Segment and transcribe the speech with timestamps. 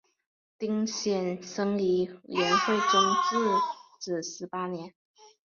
[0.57, 3.01] 丁显生于元惠宗
[3.99, 4.95] 至正十八年。